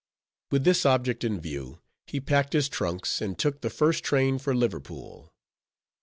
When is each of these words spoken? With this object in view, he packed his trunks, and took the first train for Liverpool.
With 0.49 0.63
this 0.63 0.83
object 0.83 1.23
in 1.23 1.39
view, 1.39 1.79
he 2.07 2.19
packed 2.19 2.53
his 2.53 2.69
trunks, 2.69 3.21
and 3.21 3.37
took 3.37 3.61
the 3.61 3.69
first 3.69 4.03
train 4.03 4.39
for 4.39 4.55
Liverpool. 4.55 5.31